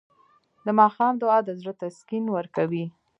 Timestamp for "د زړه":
1.47-1.73